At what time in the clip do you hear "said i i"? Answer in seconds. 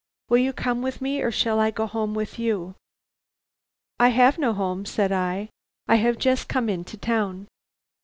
4.83-5.95